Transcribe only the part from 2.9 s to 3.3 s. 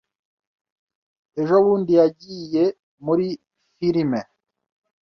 muri